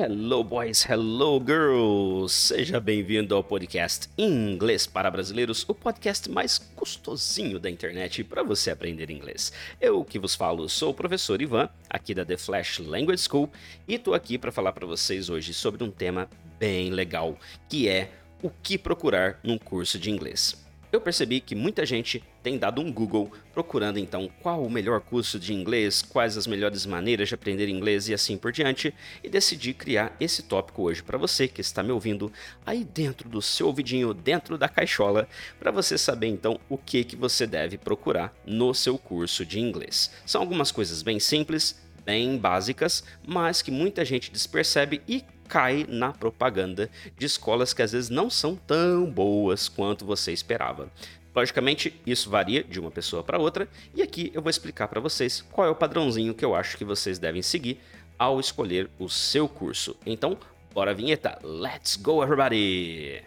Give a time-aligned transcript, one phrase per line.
[0.00, 2.32] Hello, boys, hello, girls!
[2.32, 8.70] Seja bem-vindo ao podcast Inglês para Brasileiros, o podcast mais gostosinho da internet para você
[8.70, 9.52] aprender inglês.
[9.80, 13.50] Eu que vos falo sou o professor Ivan, aqui da The Flash Language School,
[13.88, 16.30] e tô aqui para falar para vocês hoje sobre um tema
[16.60, 17.36] bem legal,
[17.68, 20.67] que é o que procurar num curso de inglês.
[20.90, 25.38] Eu percebi que muita gente tem dado um Google procurando então qual o melhor curso
[25.38, 29.74] de inglês, quais as melhores maneiras de aprender inglês e assim por diante, e decidi
[29.74, 32.32] criar esse tópico hoje para você que está me ouvindo
[32.64, 35.28] aí dentro do seu ouvidinho, dentro da caixola,
[35.60, 40.10] para você saber então o que que você deve procurar no seu curso de inglês.
[40.24, 46.12] São algumas coisas bem simples, bem básicas, mas que muita gente despercebe e cai na
[46.12, 50.90] propaganda de escolas que às vezes não são tão boas quanto você esperava.
[51.34, 55.40] Logicamente, isso varia de uma pessoa para outra, e aqui eu vou explicar para vocês
[55.52, 57.80] qual é o padrãozinho que eu acho que vocês devem seguir
[58.18, 59.96] ao escolher o seu curso.
[60.04, 60.36] Então,
[60.74, 61.38] bora a vinheta.
[61.42, 63.22] Let's go everybody!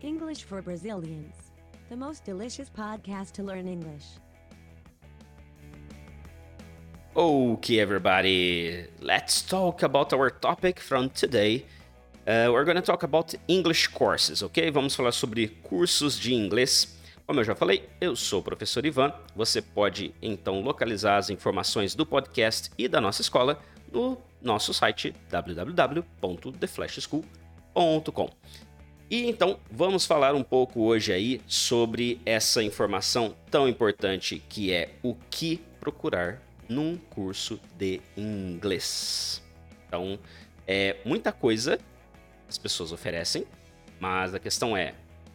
[0.00, 1.47] English for Brazilians
[1.88, 4.04] the most delicious podcast to learn English.
[7.16, 11.64] Okay, everybody, let's talk about our topic from today.
[12.26, 14.70] Uh, we're going to talk about English courses, ok?
[14.70, 16.96] Vamos falar sobre cursos de inglês.
[17.26, 19.12] Como eu já falei, eu sou o professor Ivan.
[19.34, 23.58] Você pode então localizar as informações do podcast e da nossa escola
[23.92, 28.30] no nosso site www.theflashschool.com.
[29.10, 34.90] E então vamos falar um pouco hoje aí sobre essa informação tão importante que é
[35.02, 39.42] o que procurar num curso de inglês.
[39.86, 40.18] Então,
[40.66, 41.78] é muita coisa
[42.48, 43.46] as pessoas oferecem,
[44.00, 44.94] mas a questão é: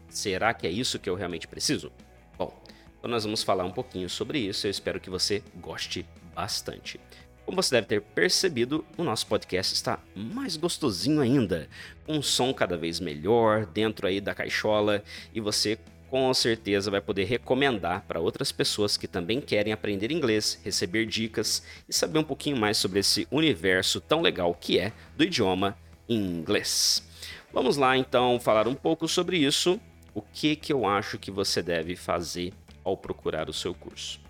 [0.10, 1.92] será que é isso que eu realmente preciso?
[2.38, 2.54] Bom,
[2.98, 4.68] então nós vamos falar um pouquinho sobre isso.
[4.68, 7.00] Eu espero que você goste bastante.
[7.46, 11.68] Como você deve ter percebido, o nosso podcast está mais gostosinho ainda,
[12.06, 15.78] com um som cada vez melhor dentro aí da caixola e você
[16.10, 21.64] com certeza vai poder recomendar para outras pessoas que também querem aprender inglês, receber dicas
[21.90, 25.76] e saber um pouquinho mais sobre esse universo tão legal que é do idioma
[26.08, 27.04] inglês.
[27.52, 29.82] Vamos lá então falar um pouco sobre isso,
[30.14, 34.22] o que que eu acho que você deve fazer ao procurar o seu curso.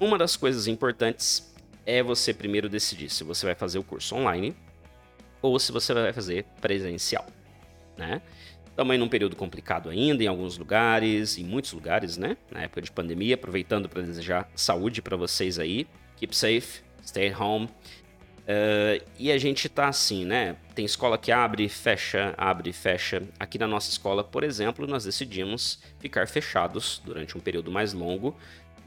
[0.00, 1.47] Uma das coisas importantes
[1.88, 4.54] é você primeiro decidir se você vai fazer o curso online
[5.40, 7.26] ou se você vai fazer presencial,
[7.96, 8.20] né?
[8.76, 12.36] Também num período complicado ainda em alguns lugares, em muitos lugares, né?
[12.50, 15.86] Na época de pandemia, aproveitando para desejar saúde para vocês aí.
[16.16, 17.64] Keep safe, stay at home.
[17.66, 20.56] Uh, e a gente tá assim, né?
[20.74, 23.22] Tem escola que abre, fecha, abre, fecha.
[23.40, 28.36] Aqui na nossa escola, por exemplo, nós decidimos ficar fechados durante um período mais longo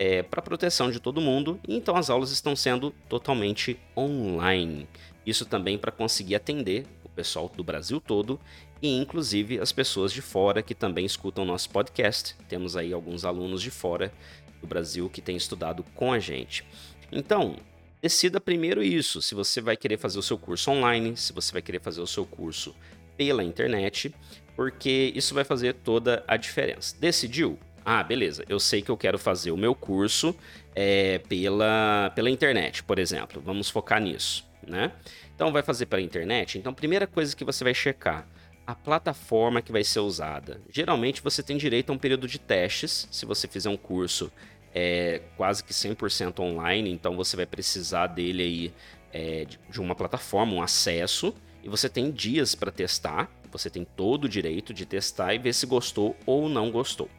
[0.01, 4.87] é, para proteção de todo mundo, e então as aulas estão sendo totalmente online.
[5.23, 8.39] Isso também para conseguir atender o pessoal do Brasil todo
[8.81, 12.35] e inclusive as pessoas de fora que também escutam nosso podcast.
[12.49, 14.11] Temos aí alguns alunos de fora
[14.59, 16.65] do Brasil que têm estudado com a gente.
[17.11, 17.57] Então,
[18.01, 21.61] decida primeiro isso, se você vai querer fazer o seu curso online, se você vai
[21.61, 22.75] querer fazer o seu curso
[23.15, 24.11] pela internet,
[24.55, 26.95] porque isso vai fazer toda a diferença.
[26.99, 27.59] Decidiu?
[27.83, 30.35] Ah, beleza, eu sei que eu quero fazer o meu curso
[30.75, 33.41] é, pela, pela internet, por exemplo.
[33.43, 34.91] Vamos focar nisso, né?
[35.35, 36.59] Então, vai fazer pela internet?
[36.59, 38.27] Então, primeira coisa que você vai checar,
[38.65, 40.61] a plataforma que vai ser usada.
[40.69, 44.31] Geralmente, você tem direito a um período de testes, se você fizer um curso
[44.73, 48.73] é, quase que 100% online, então você vai precisar dele aí
[49.11, 54.25] é, de uma plataforma, um acesso, e você tem dias para testar, você tem todo
[54.25, 57.09] o direito de testar e ver se gostou ou não gostou.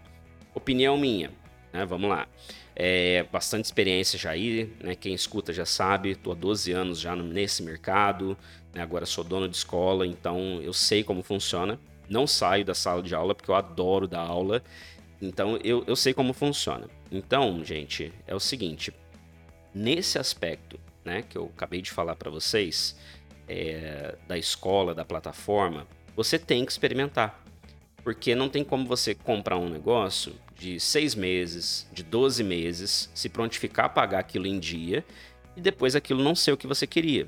[0.54, 1.30] Opinião minha,
[1.72, 1.84] né?
[1.84, 2.28] Vamos lá.
[2.74, 4.94] É, bastante experiência já aí, né?
[4.94, 8.36] Quem escuta já sabe, estou há 12 anos já nesse mercado,
[8.72, 8.82] né?
[8.82, 11.78] agora sou dono de escola, então eu sei como funciona.
[12.08, 14.62] Não saio da sala de aula porque eu adoro dar aula,
[15.20, 16.88] então eu, eu sei como funciona.
[17.10, 18.92] Então, gente, é o seguinte:
[19.74, 22.96] nesse aspecto, né, que eu acabei de falar para vocês,
[23.48, 25.86] é, da escola, da plataforma,
[26.16, 27.41] você tem que experimentar.
[28.02, 33.28] Porque não tem como você comprar um negócio de seis meses, de 12 meses, se
[33.28, 35.04] prontificar a pagar aquilo em dia
[35.56, 37.26] e depois aquilo não ser o que você queria.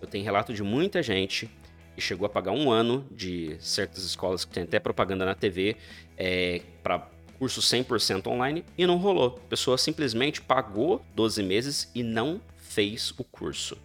[0.00, 1.48] Eu tenho relato de muita gente
[1.94, 5.76] que chegou a pagar um ano de certas escolas que tem até propaganda na TV
[6.16, 7.08] é, para
[7.38, 9.40] curso 100% online e não rolou.
[9.44, 13.76] A pessoa simplesmente pagou 12 meses e não fez o curso.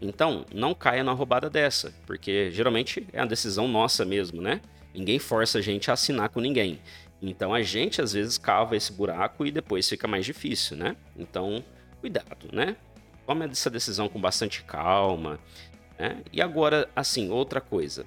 [0.00, 4.60] Então, não caia na roubada dessa, porque geralmente é a decisão nossa mesmo, né?
[4.94, 6.80] Ninguém força a gente a assinar com ninguém.
[7.20, 10.96] Então a gente às vezes cava esse buraco e depois fica mais difícil, né?
[11.16, 11.64] Então,
[12.00, 12.76] cuidado, né?
[13.26, 15.38] Tome essa decisão com bastante calma.
[15.98, 16.22] Né?
[16.32, 18.06] E agora, assim, outra coisa.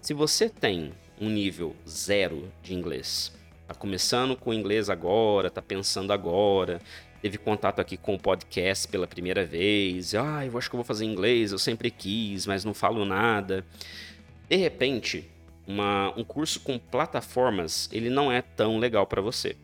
[0.00, 3.32] Se você tem um nível zero de inglês,
[3.66, 6.80] tá começando com inglês agora, tá pensando agora,
[7.24, 10.84] teve contato aqui com o podcast pela primeira vez, ah, eu acho que eu vou
[10.84, 13.64] fazer inglês, eu sempre quis, mas não falo nada.
[14.46, 15.26] De repente,
[15.66, 19.56] uma, um curso com plataformas, ele não é tão legal para você.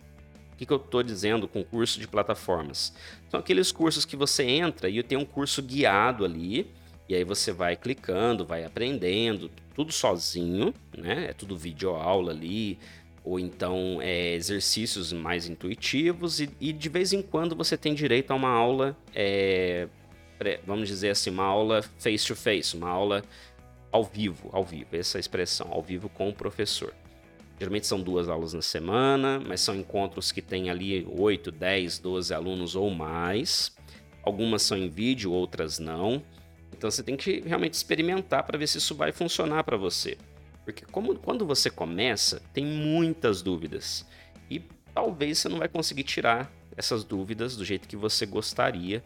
[0.54, 2.94] O que, que eu estou dizendo com curso de plataformas?
[3.28, 6.66] São aqueles cursos que você entra e tem um curso guiado ali,
[7.10, 11.26] e aí você vai clicando, vai aprendendo, tudo sozinho, né?
[11.28, 12.78] É tudo vídeo aula ali,
[13.24, 18.30] ou então é, exercícios mais intuitivos, e, e, de vez em quando você tem direito
[18.30, 19.88] a uma aula, é,
[20.66, 23.22] vamos dizer assim, uma aula face to face, uma aula
[23.92, 26.94] ao vivo, ao vivo, essa é expressão, ao vivo com o professor.
[27.58, 32.32] Geralmente são duas aulas na semana, mas são encontros que tem ali 8, 10, 12
[32.32, 33.76] alunos ou mais.
[34.22, 36.22] Algumas são em vídeo, outras não.
[36.72, 40.16] Então você tem que realmente experimentar para ver se isso vai funcionar para você.
[40.72, 44.06] Porque como, quando você começa, tem muitas dúvidas.
[44.48, 44.62] E
[44.94, 49.02] talvez você não vai conseguir tirar essas dúvidas do jeito que você gostaria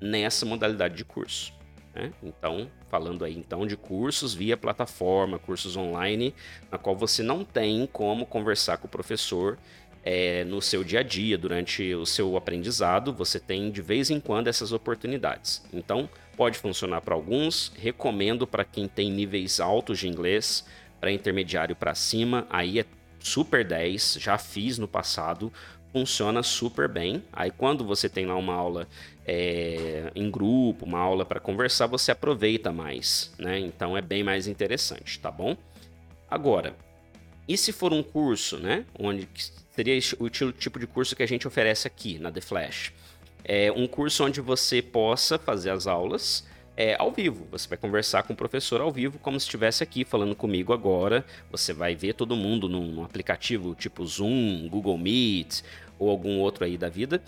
[0.00, 1.52] nessa modalidade de curso.
[1.92, 2.12] Né?
[2.22, 6.32] Então, falando aí então de cursos via plataforma, cursos online,
[6.70, 9.58] na qual você não tem como conversar com o professor
[10.04, 14.20] é, no seu dia a dia, durante o seu aprendizado, você tem de vez em
[14.20, 15.62] quando essas oportunidades.
[15.72, 20.64] Então, pode funcionar para alguns, recomendo para quem tem níveis altos de inglês,
[21.00, 22.84] para intermediário para cima, aí é
[23.20, 25.52] super 10, já fiz no passado,
[25.92, 27.22] funciona super bem.
[27.32, 28.86] Aí quando você tem lá uma aula
[29.26, 33.58] é, em grupo, uma aula para conversar, você aproveita mais, né?
[33.58, 35.56] Então é bem mais interessante, tá bom?
[36.30, 36.74] Agora,
[37.46, 38.84] e se for um curso, né?
[38.98, 39.28] Onde
[39.74, 42.92] seria o tipo de curso que a gente oferece aqui na The Flash?
[43.44, 46.46] É um curso onde você possa fazer as aulas
[46.78, 47.44] é, ao vivo.
[47.50, 51.26] Você vai conversar com o professor ao vivo, como se estivesse aqui falando comigo agora.
[51.50, 55.62] Você vai ver todo mundo num, num aplicativo tipo Zoom, Google Meet
[55.98, 57.20] ou algum outro aí da vida.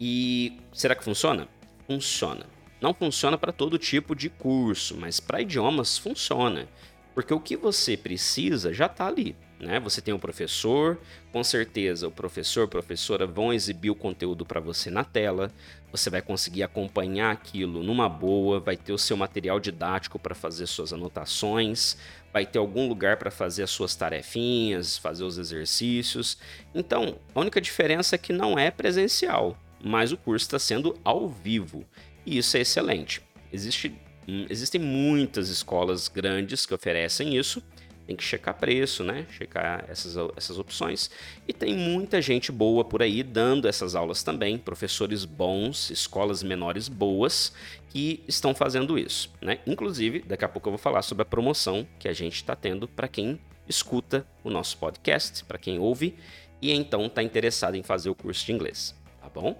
[0.00, 1.46] E será que funciona?
[1.86, 2.46] Funciona.
[2.80, 6.66] Não funciona para todo tipo de curso, mas para idiomas funciona.
[7.14, 9.36] Porque o que você precisa já está ali.
[9.58, 9.80] Né?
[9.80, 10.98] Você tem o um professor,
[11.32, 15.50] com certeza o professor, professora vão exibir o conteúdo para você na tela.
[15.90, 20.66] Você vai conseguir acompanhar aquilo numa boa, vai ter o seu material didático para fazer
[20.66, 21.96] suas anotações,
[22.32, 26.36] vai ter algum lugar para fazer as suas tarefinhas, fazer os exercícios.
[26.74, 31.28] Então, a única diferença é que não é presencial mas o curso está sendo ao
[31.28, 31.84] vivo.
[32.24, 33.22] E isso é excelente.
[33.52, 33.94] Existe,
[34.26, 37.62] hum, existem muitas escolas grandes que oferecem isso.
[38.06, 39.26] Tem que checar preço, né?
[39.30, 41.10] Checar essas, essas opções.
[41.46, 44.56] E tem muita gente boa por aí dando essas aulas também.
[44.56, 47.52] Professores bons, escolas menores boas
[47.88, 49.58] que estão fazendo isso, né?
[49.66, 52.86] Inclusive, daqui a pouco eu vou falar sobre a promoção que a gente está tendo
[52.86, 56.14] para quem escuta o nosso podcast, para quem ouve
[56.62, 58.94] e então está interessado em fazer o curso de inglês
[59.26, 59.58] tá bom?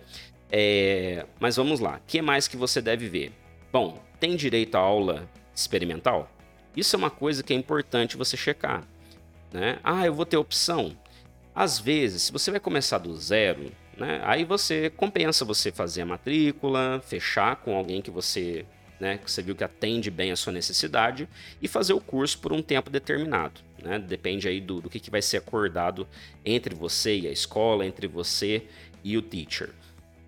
[0.51, 3.33] É, mas vamos lá, o que mais que você deve ver?
[3.73, 6.31] Bom, tem direito à aula experimental?
[6.77, 8.87] Isso é uma coisa que é importante você checar.
[9.53, 9.79] Né?
[9.83, 10.97] Ah, eu vou ter opção.
[11.55, 16.07] Às vezes, se você vai começar do zero, né, aí você compensa você fazer a
[16.07, 18.67] matrícula, fechar com alguém que você,
[19.01, 21.27] né, que você viu que atende bem a sua necessidade
[21.63, 23.63] e fazer o curso por um tempo determinado.
[23.83, 23.99] Né?
[23.99, 26.07] Depende aí do, do que, que vai ser acordado
[26.45, 28.67] entre você e a escola, entre você
[29.03, 29.71] e o teacher.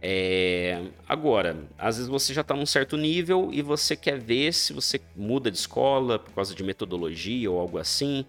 [0.00, 0.82] É...
[1.08, 5.00] Agora, às vezes você já está num certo nível e você quer ver se você
[5.16, 8.24] muda de escola por causa de metodologia ou algo assim.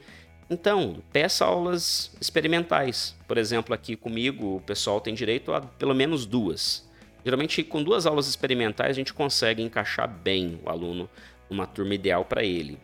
[0.50, 3.16] Então, peça aulas experimentais.
[3.28, 6.88] Por exemplo, aqui comigo, o pessoal tem direito a pelo menos duas.
[7.24, 11.08] Geralmente, com duas aulas experimentais, a gente consegue encaixar bem o aluno
[11.50, 12.80] numa turma ideal para ele.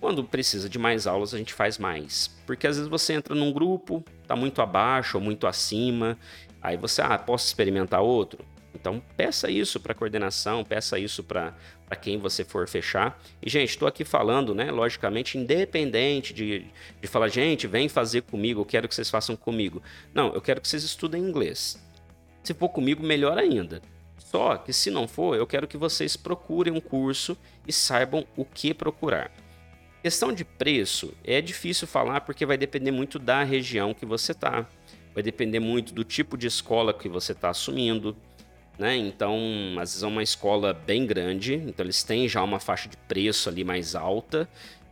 [0.00, 2.34] Quando precisa de mais aulas, a gente faz mais.
[2.46, 6.16] Porque às vezes você entra num grupo, está muito abaixo ou muito acima,
[6.62, 8.44] Aí você, ah, posso experimentar outro?
[8.74, 11.54] Então peça isso para coordenação, peça isso para
[12.00, 13.20] quem você for fechar.
[13.42, 14.70] E, gente, estou aqui falando, né?
[14.70, 16.66] Logicamente, independente de,
[17.00, 19.82] de falar, gente, vem fazer comigo, eu quero que vocês façam comigo.
[20.14, 21.78] Não, eu quero que vocês estudem inglês.
[22.42, 23.82] Se for comigo, melhor ainda.
[24.18, 27.36] Só que se não for, eu quero que vocês procurem um curso
[27.66, 29.30] e saibam o que procurar.
[30.02, 34.66] Questão de preço é difícil falar porque vai depender muito da região que você está
[35.14, 38.16] vai depender muito do tipo de escola que você está assumindo.
[38.78, 38.96] Né?
[38.96, 39.38] Então,
[39.78, 43.48] às vezes é uma escola bem grande, então eles têm já uma faixa de preço
[43.48, 44.48] ali mais alta,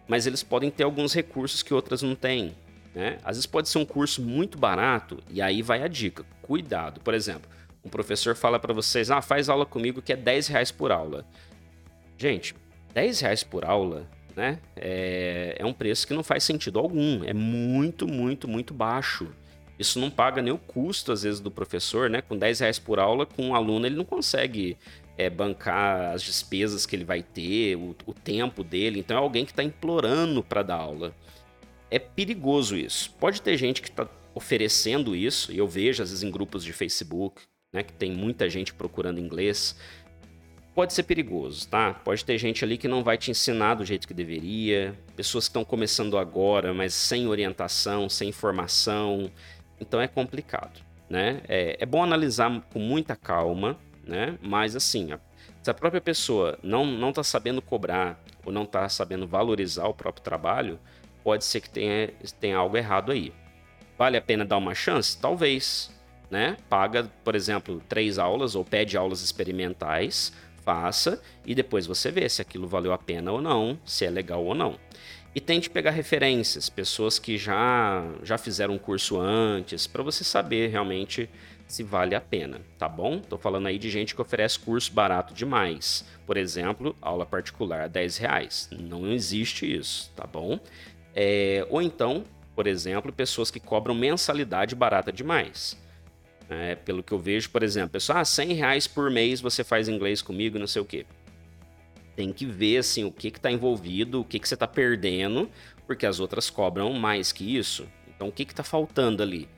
[0.07, 2.55] mas eles podem ter alguns recursos que outras não têm.
[2.95, 3.19] Né?
[3.25, 6.25] Às vezes pode ser um curso muito barato e aí vai a dica.
[6.43, 7.01] Cuidado.
[7.01, 7.49] Por exemplo,
[7.83, 11.25] um professor fala para vocês, ah, faz aula comigo que é 10 reais por aula.
[12.19, 12.55] Gente,
[12.93, 14.07] 10 reais por aula
[14.39, 14.61] né?
[14.77, 17.25] É, é um preço que não faz sentido algum.
[17.25, 19.29] É muito, muito, muito baixo.
[19.79, 22.21] Isso não paga nem o custo, às vezes, do professor, né?
[22.21, 24.77] Com 10 reais por aula, com um aluno, ele não consegue
[25.17, 28.99] é, bancar as despesas que ele vai ter, o, o tempo dele.
[28.99, 31.15] Então é alguém que está implorando para dar aula.
[31.91, 33.15] É perigoso isso.
[33.21, 36.73] Pode ter gente que está oferecendo isso, e eu vejo, às vezes, em grupos de
[36.73, 37.43] Facebook,
[37.73, 39.77] né, que tem muita gente procurando inglês
[40.79, 41.93] pode ser perigoso, tá?
[41.93, 45.51] Pode ter gente ali que não vai te ensinar do jeito que deveria, pessoas que
[45.51, 49.29] estão começando agora, mas sem orientação, sem informação,
[49.81, 51.41] então é complicado, né?
[51.49, 54.39] É, é bom analisar com muita calma, né?
[54.43, 55.11] Mas assim,
[55.63, 59.95] se a própria pessoa não não está sabendo cobrar ou não está sabendo valorizar o
[59.95, 60.79] próprio trabalho,
[61.23, 62.09] pode ser que tenha,
[62.41, 63.33] tenha algo errado aí.
[63.97, 65.19] Vale a pena dar uma chance?
[65.19, 65.91] Talvez,
[66.31, 66.57] né?
[66.69, 70.33] Paga, por exemplo, três aulas ou pede aulas experimentais
[70.69, 74.45] faça e depois você vê se aquilo valeu a pena ou não, se é legal
[74.45, 74.79] ou não.
[75.39, 80.67] E tente pegar referências, pessoas que já já fizeram um curso antes, para você saber
[80.69, 81.31] realmente
[81.65, 83.21] se vale a pena, tá bom?
[83.21, 86.05] Tô falando aí de gente que oferece curso barato demais.
[86.27, 88.69] Por exemplo, aula particular 10 reais.
[88.73, 90.59] Não existe isso, tá bom?
[91.15, 92.25] É, ou então,
[92.57, 95.79] por exemplo, pessoas que cobram mensalidade barata demais.
[96.51, 99.89] É, pelo que eu vejo, por exemplo, pessoal, ah, 100 reais por mês você faz
[99.89, 101.07] inglês comigo, não sei o quê.
[102.19, 105.49] Tem que ver assim o que está envolvido, o que, que você está perdendo,
[105.87, 107.87] porque as outras cobram mais que isso.
[108.09, 109.49] Então o que está faltando ali?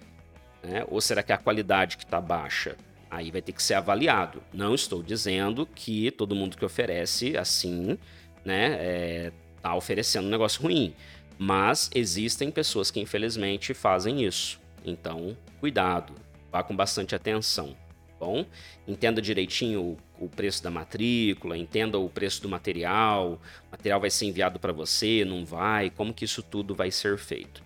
[0.62, 0.85] Né?
[0.88, 2.76] Ou será que é a qualidade que está baixa?
[3.11, 4.43] Aí vai ter que ser avaliado.
[4.52, 7.97] Não estou dizendo que todo mundo que oferece assim,
[8.45, 10.95] né, é, tá oferecendo um negócio ruim.
[11.38, 14.61] Mas existem pessoas que infelizmente fazem isso.
[14.85, 16.12] Então, cuidado.
[16.52, 17.75] Vá com bastante atenção.
[18.19, 18.45] Bom,
[18.87, 24.26] entenda direitinho o, preço da matrícula, entenda o preço do material, o material vai ser
[24.26, 27.62] enviado para você, não vai, como que isso tudo vai ser feito.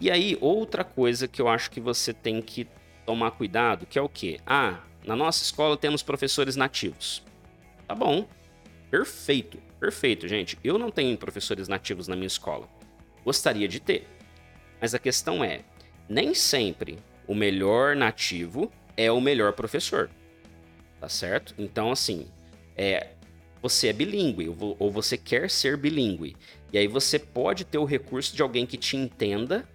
[0.00, 2.68] E aí, outra coisa que eu acho que você tem que
[3.04, 4.38] tomar cuidado, que é o quê?
[4.46, 7.22] Ah, na nossa escola temos professores nativos.
[7.86, 8.28] Tá bom,
[8.90, 10.58] perfeito, perfeito, gente.
[10.62, 12.68] Eu não tenho professores nativos na minha escola.
[13.24, 14.06] Gostaria de ter.
[14.80, 15.62] Mas a questão é,
[16.08, 20.10] nem sempre o melhor nativo é o melhor professor.
[21.00, 21.54] Tá certo?
[21.58, 22.26] Então, assim,
[22.76, 23.08] é,
[23.62, 26.36] você é bilíngue ou você quer ser bilíngue.
[26.72, 29.66] E aí você pode ter o recurso de alguém que te entenda,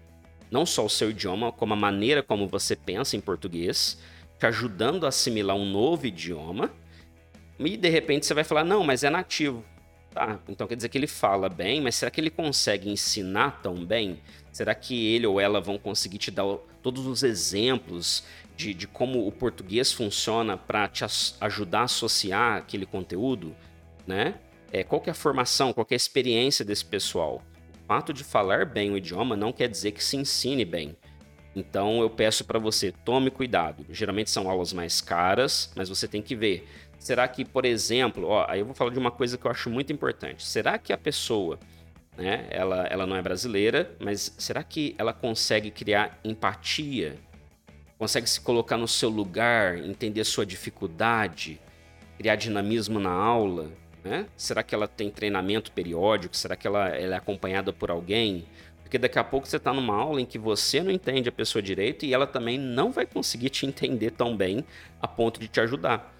[0.51, 3.97] não só o seu idioma, como a maneira como você pensa em português,
[4.39, 6.71] te ajudando a assimilar um novo idioma.
[7.59, 9.63] E de repente você vai falar: não, mas é nativo.
[10.11, 13.83] Tá, então quer dizer que ele fala bem, mas será que ele consegue ensinar tão
[13.83, 14.19] bem?
[14.51, 16.45] Será que ele ou ela vão conseguir te dar
[16.83, 18.23] todos os exemplos
[18.55, 21.03] de, de como o português funciona para te
[21.41, 23.55] ajudar a associar aquele conteúdo?
[24.05, 24.35] Né?
[24.71, 27.41] É, qual é a formação, qual é a experiência desse pessoal?
[27.83, 30.95] O fato de falar bem o idioma não quer dizer que se ensine bem.
[31.55, 33.85] Então eu peço para você, tome cuidado.
[33.89, 36.67] Geralmente são aulas mais caras, mas você tem que ver
[37.03, 39.69] Será que, por exemplo, ó, aí eu vou falar de uma coisa que eu acho
[39.69, 40.45] muito importante.
[40.45, 41.59] Será que a pessoa,
[42.17, 47.15] né, ela, ela não é brasileira, mas será que ela consegue criar empatia?
[47.97, 51.59] Consegue se colocar no seu lugar, entender sua dificuldade,
[52.17, 53.71] criar dinamismo na aula?
[54.03, 54.27] Né?
[54.35, 56.35] Será que ela tem treinamento periódico?
[56.35, 58.45] Será que ela, ela é acompanhada por alguém?
[58.83, 61.61] Porque daqui a pouco você está numa aula em que você não entende a pessoa
[61.63, 64.63] direito e ela também não vai conseguir te entender tão bem
[65.01, 66.12] a ponto de te ajudar.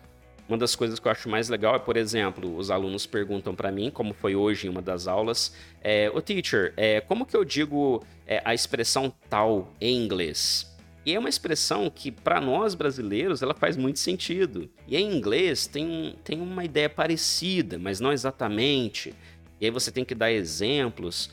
[0.47, 3.71] Uma das coisas que eu acho mais legal é, por exemplo, os alunos perguntam para
[3.71, 7.45] mim, como foi hoje em uma das aulas, é, o teacher, é, como que eu
[7.45, 10.69] digo é, a expressão tal em inglês?
[11.05, 14.69] E é uma expressão que, para nós brasileiros, ela faz muito sentido.
[14.88, 19.13] E em inglês tem, tem uma ideia parecida, mas não exatamente.
[19.59, 21.29] E aí você tem que dar exemplos.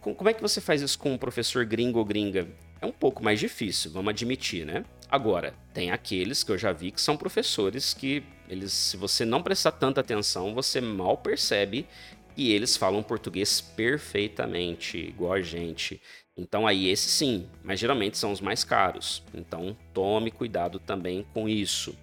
[0.00, 2.46] Como é que você faz isso com um professor gringo ou gringa?
[2.80, 4.84] É um pouco mais difícil, vamos admitir, né?
[5.10, 9.42] Agora, tem aqueles que eu já vi que são professores que eles, se você não
[9.42, 11.86] prestar tanta atenção, você mal percebe
[12.34, 16.00] que eles falam português perfeitamente, igual a gente.
[16.36, 19.24] Então aí esse sim, mas geralmente são os mais caros.
[19.34, 21.96] Então tome cuidado também com isso.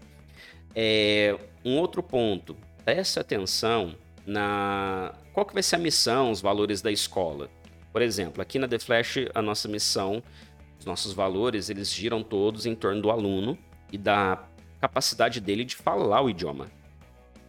[0.75, 6.81] É, um outro ponto, preste atenção na qual que vai ser a missão, os valores
[6.81, 7.49] da escola.
[7.93, 10.21] Por exemplo, aqui na The Flash a nossa missão
[10.85, 13.57] os nossos valores, eles giram todos em torno do aluno
[13.91, 14.47] e da
[14.79, 16.67] capacidade dele de falar o idioma.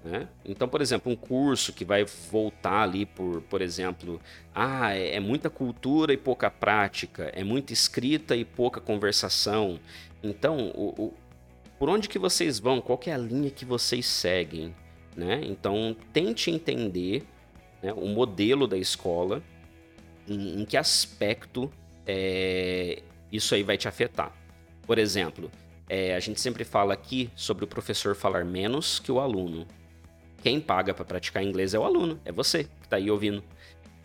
[0.02, 0.26] Né?
[0.44, 4.20] Então, por exemplo, um curso que vai voltar ali por, por exemplo,
[4.54, 9.78] ah, é, é muita cultura e pouca prática, é muita escrita e pouca conversação.
[10.22, 11.14] Então, o, o,
[11.78, 12.80] por onde que vocês vão?
[12.80, 14.74] Qual é a linha que vocês seguem?
[15.14, 15.42] Né?
[15.44, 17.26] Então, tente entender
[17.82, 19.42] né, o modelo da escola,
[20.26, 21.70] em, em que aspecto
[22.06, 23.02] é,
[23.32, 24.32] isso aí vai te afetar.
[24.86, 25.50] Por exemplo,
[25.88, 29.66] é, a gente sempre fala aqui sobre o professor falar menos que o aluno.
[30.42, 33.42] Quem paga para praticar inglês é o aluno, é você que está aí ouvindo.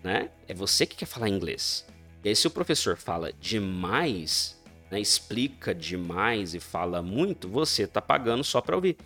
[0.04, 0.30] Né?
[0.48, 1.86] É você que quer falar inglês.
[2.24, 4.60] E aí, se o professor fala demais,
[4.92, 8.98] né, explica demais e fala muito, você está pagando só para ouvir.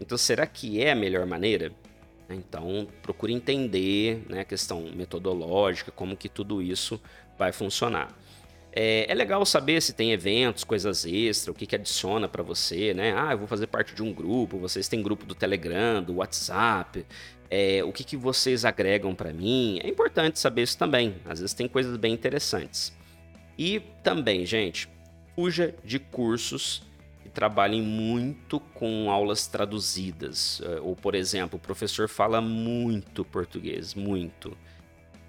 [0.00, 1.72] Então, será que é a melhor maneira?
[2.28, 7.00] Então, procure entender né, a questão metodológica, como que tudo isso
[7.38, 8.14] vai funcionar.
[8.78, 12.92] É, é, legal saber se tem eventos, coisas extra, o que, que adiciona para você,
[12.92, 13.14] né?
[13.16, 17.06] Ah, eu vou fazer parte de um grupo, vocês têm grupo do Telegram, do WhatsApp,
[17.48, 19.80] é, o que, que vocês agregam para mim.
[19.82, 22.92] É importante saber isso também, às vezes tem coisas bem interessantes.
[23.56, 24.90] E também, gente,
[25.34, 26.82] fuja de cursos
[27.22, 30.60] que trabalhem muito com aulas traduzidas.
[30.62, 34.54] É, ou, por exemplo, o professor fala muito português, muito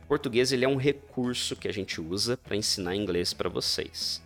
[0.07, 4.21] português ele é um recurso que a gente usa para ensinar inglês para vocês.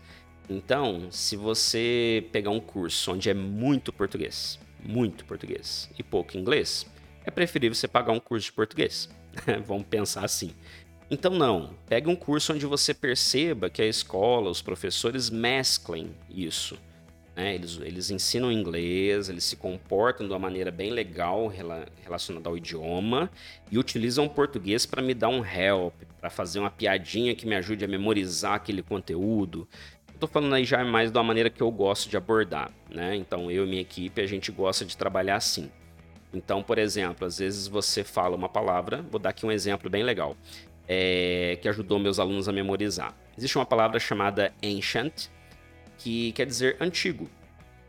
[0.49, 6.85] Então, se você pegar um curso onde é muito português, muito português e pouco inglês,
[7.25, 9.09] é preferível você pagar um curso de português.
[9.65, 10.53] Vamos pensar assim.
[11.09, 16.77] Então não, pegue um curso onde você perceba que a escola, os professores mesclem isso.
[17.35, 17.55] Né?
[17.55, 21.47] Eles, eles ensinam inglês, eles se comportam de uma maneira bem legal
[22.03, 23.29] relacionada ao idioma
[23.71, 27.55] e utilizam o português para me dar um help, para fazer uma piadinha que me
[27.55, 29.67] ajude a memorizar aquele conteúdo.
[30.13, 33.15] Estou falando aí já mais de uma maneira que eu gosto de abordar, né?
[33.15, 35.71] Então eu e minha equipe a gente gosta de trabalhar assim.
[36.33, 40.03] Então, por exemplo, às vezes você fala uma palavra, vou dar aqui um exemplo bem
[40.03, 40.37] legal,
[40.87, 43.15] é, que ajudou meus alunos a memorizar.
[43.37, 45.29] Existe uma palavra chamada ancient,
[46.01, 47.29] que quer dizer antigo.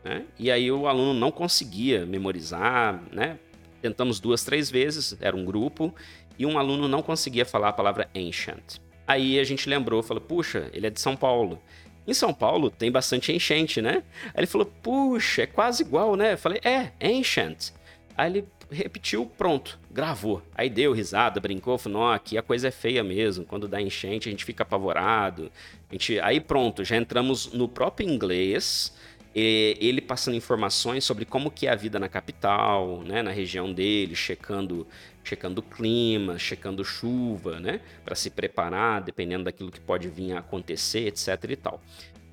[0.03, 0.25] Né?
[0.37, 3.39] E aí o aluno não conseguia memorizar, né?
[3.81, 5.93] Tentamos duas, três vezes, era um grupo,
[6.37, 8.79] e um aluno não conseguia falar a palavra ancient.
[9.05, 11.61] Aí a gente lembrou, falou, puxa, ele é de São Paulo.
[12.07, 14.03] Em São Paulo tem bastante enchente, né?
[14.27, 16.33] Aí ele falou, puxa, é quase igual, né?
[16.33, 17.71] Eu falei, é, ancient.
[18.17, 20.41] Aí ele repetiu, pronto, gravou.
[20.55, 23.45] Aí deu risada, brincou, falou: não, aqui a coisa é feia mesmo.
[23.45, 25.51] Quando dá enchente, a gente fica apavorado.
[25.89, 26.19] A gente...
[26.19, 28.93] Aí pronto, já entramos no próprio inglês.
[29.35, 34.15] ele passando informações sobre como que é a vida na capital, né, na região dele,
[34.15, 34.85] checando,
[35.23, 41.07] checando clima, checando chuva, né, para se preparar, dependendo daquilo que pode vir a acontecer,
[41.07, 41.81] etc e tal.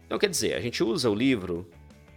[0.04, 1.66] Então, quer dizer, a gente usa o livro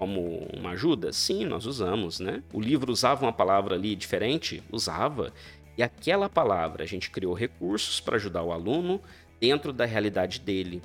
[0.04, 1.14] como uma ajuda?
[1.14, 2.44] Sim, nós usamos, né?
[2.52, 4.62] O livro usava uma palavra ali diferente?
[4.70, 5.32] Usava.
[5.78, 9.00] E aquela palavra a gente criou recursos para ajudar o aluno
[9.40, 10.82] dentro da realidade dele.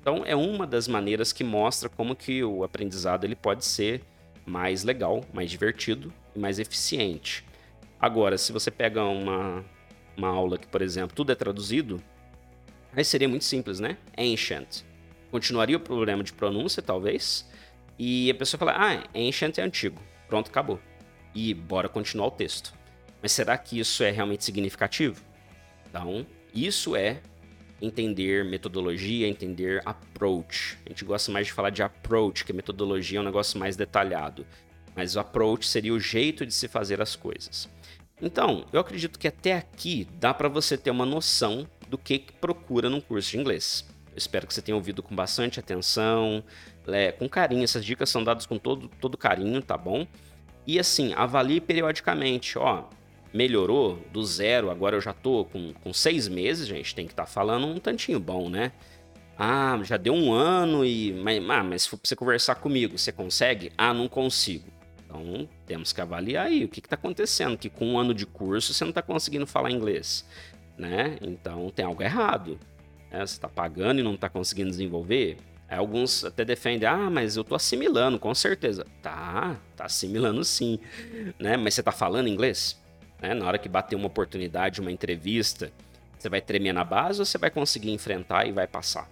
[0.00, 4.02] Então é uma das maneiras que mostra como que o aprendizado ele pode ser
[4.46, 7.44] mais legal, mais divertido e mais eficiente.
[7.98, 9.64] Agora, se você pega uma,
[10.16, 12.00] uma aula que, por exemplo, tudo é traduzido,
[12.94, 13.98] aí seria muito simples, né?
[14.16, 14.84] Ancient.
[15.28, 17.49] Continuaria o problema de pronúncia, talvez,
[18.02, 20.00] e a pessoa fala, ah, Ancient é antigo.
[20.26, 20.80] Pronto, acabou.
[21.34, 22.72] E bora continuar o texto.
[23.20, 25.22] Mas será que isso é realmente significativo?
[25.86, 27.20] Então, isso é
[27.78, 30.78] entender metodologia, entender approach.
[30.86, 34.46] A gente gosta mais de falar de approach, que metodologia é um negócio mais detalhado.
[34.96, 37.68] Mas o approach seria o jeito de se fazer as coisas.
[38.18, 42.32] Então, eu acredito que até aqui dá para você ter uma noção do que, que
[42.32, 43.86] procura num curso de inglês.
[44.16, 46.42] Espero que você tenha ouvido com bastante atenção,
[46.88, 47.64] é, com carinho.
[47.64, 50.06] Essas dicas são dadas com todo, todo carinho, tá bom?
[50.66, 52.84] E assim, avalie periodicamente, ó.
[53.32, 56.94] Melhorou do zero, agora eu já tô com, com seis meses, gente.
[56.94, 58.72] Tem que estar tá falando um tantinho bom, né?
[59.38, 61.12] Ah, já deu um ano e.
[61.12, 63.72] Mas, ah, mas se for pra você conversar comigo, você consegue?
[63.78, 64.66] Ah, não consigo.
[65.10, 68.72] Então temos que avaliar aí o que está acontecendo, que com um ano de curso
[68.72, 70.24] você não está conseguindo falar inglês,
[70.78, 71.16] né?
[71.20, 72.58] Então tem algo errado.
[73.10, 73.26] Né?
[73.26, 75.36] Você está pagando e não está conseguindo desenvolver.
[75.68, 78.84] Alguns até defendem, ah, mas eu tô assimilando, com certeza.
[79.00, 80.80] Tá, tá assimilando sim,
[81.38, 81.56] né?
[81.56, 82.80] Mas você tá falando inglês?
[83.22, 83.34] Né?
[83.34, 85.70] Na hora que bater uma oportunidade, uma entrevista,
[86.18, 89.08] você vai tremer na base ou você vai conseguir enfrentar e vai passar?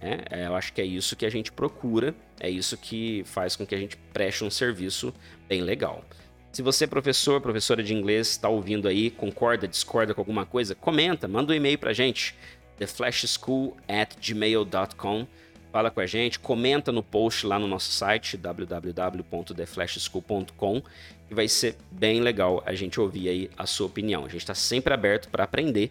[0.00, 3.64] É, eu acho que é isso que a gente procura, é isso que faz com
[3.64, 5.14] que a gente preste um serviço
[5.48, 6.04] bem legal.
[6.52, 11.26] Se você, professor, professora de inglês, está ouvindo aí, concorda, discorda com alguma coisa, comenta,
[11.26, 12.36] manda um e-mail pra gente,
[12.78, 15.26] theflashschool at gmail.com
[15.74, 20.82] fala com a gente, comenta no post lá no nosso site www.theflashschool.com
[21.28, 24.24] e vai ser bem legal a gente ouvir aí a sua opinião.
[24.24, 25.90] A gente está sempre aberto para aprender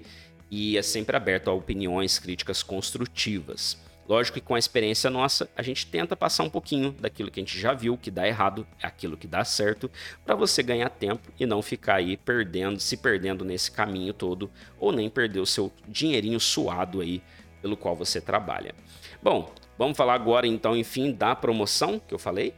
[0.50, 3.78] e é sempre aberto a opiniões, críticas construtivas.
[4.08, 7.44] Lógico que com a experiência nossa, a gente tenta passar um pouquinho daquilo que a
[7.44, 9.90] gente já viu que dá errado, aquilo que dá certo,
[10.26, 14.92] para você ganhar tempo e não ficar aí perdendo, se perdendo nesse caminho todo, ou
[14.92, 17.22] nem perder o seu dinheirinho suado aí
[17.62, 18.76] pelo qual você trabalha.
[19.22, 22.54] Bom, vamos falar agora então, enfim, da promoção que eu falei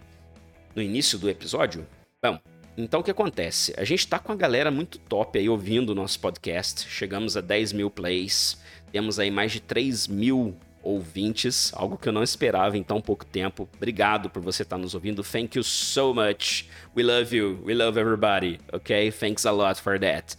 [0.75, 1.87] no início do episódio?
[2.23, 2.39] Bom,
[2.75, 3.73] então o que acontece?
[3.77, 6.89] A gente está com a galera muito top aí ouvindo o nosso podcast.
[6.89, 8.59] Chegamos a 10 mil plays,
[8.91, 13.25] temos aí mais de 3 mil ouvintes, algo que eu não esperava em tão pouco
[13.25, 13.67] tempo.
[13.75, 15.23] Obrigado por você estar nos ouvindo.
[15.23, 16.69] Thank you so much.
[16.95, 17.59] We love you.
[17.65, 18.59] We love everybody.
[18.71, 19.11] Ok?
[19.11, 20.37] Thanks a lot for that.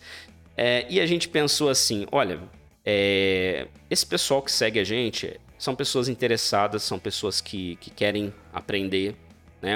[0.56, 2.40] É, e a gente pensou assim: olha,
[2.84, 8.32] é, esse pessoal que segue a gente são pessoas interessadas, são pessoas que, que querem
[8.52, 9.16] aprender,
[9.60, 9.74] né?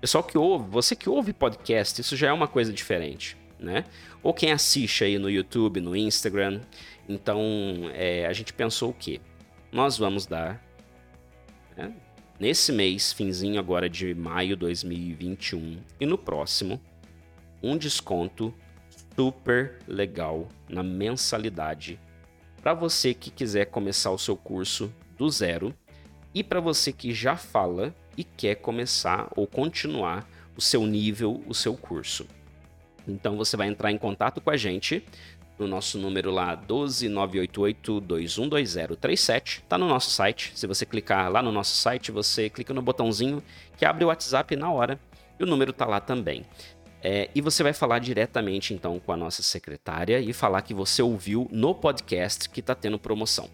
[0.00, 3.84] Pessoal que ouve, você que ouve podcast, isso já é uma coisa diferente, né?
[4.22, 6.60] Ou quem assiste aí no YouTube, no Instagram.
[7.08, 7.40] Então,
[7.94, 9.20] é, a gente pensou o quê?
[9.72, 10.62] Nós vamos dar,
[11.76, 11.92] né,
[12.38, 16.80] nesse mês, finzinho agora de maio 2021, e no próximo,
[17.62, 18.54] um desconto
[19.14, 21.98] super legal na mensalidade
[22.66, 25.72] para você que quiser começar o seu curso do zero
[26.34, 31.54] e para você que já fala e quer começar ou continuar o seu nível, o
[31.54, 32.26] seu curso.
[33.06, 35.04] Então você vai entrar em contato com a gente
[35.58, 39.62] no nosso número lá 12988-212037.
[39.68, 40.52] Tá no nosso site.
[40.54, 43.42] Se você clicar lá no nosso site, você clica no botãozinho
[43.76, 45.00] que abre o WhatsApp na hora
[45.38, 46.44] e o número tá lá também.
[47.02, 51.02] É, e você vai falar diretamente então com a nossa secretária e falar que você
[51.02, 53.48] ouviu no podcast que está tendo promoção.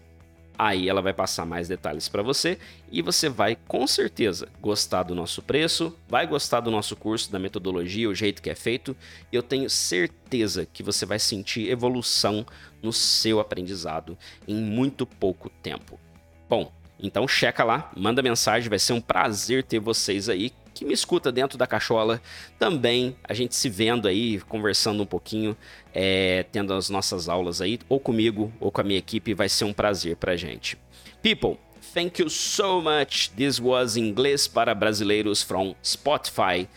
[0.57, 2.59] Aí ela vai passar mais detalhes para você
[2.91, 7.39] e você vai com certeza gostar do nosso preço, vai gostar do nosso curso, da
[7.39, 8.95] metodologia, o jeito que é feito.
[9.31, 12.45] Eu tenho certeza que você vai sentir evolução
[12.81, 15.99] no seu aprendizado em muito pouco tempo.
[16.47, 20.93] Bom, então checa lá, manda mensagem, vai ser um prazer ter vocês aí que me
[20.93, 22.21] escuta dentro da cachola,
[22.57, 25.55] também a gente se vendo aí, conversando um pouquinho,
[25.93, 29.65] é, tendo as nossas aulas aí, ou comigo, ou com a minha equipe, vai ser
[29.65, 30.77] um prazer pra gente.
[31.21, 31.57] People,
[31.93, 33.29] thank you so much.
[33.35, 36.67] This was Inglês para Brasileiros from Spotify.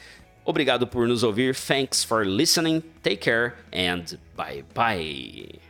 [0.44, 1.56] Obrigado por nos ouvir.
[1.56, 2.82] Thanks for listening.
[3.02, 5.65] Take care and bye bye.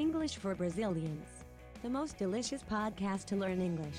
[0.00, 1.28] English for Brazilians.
[1.82, 3.98] The most delicious podcast to learn English.